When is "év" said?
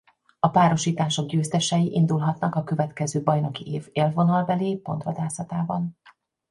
3.73-3.87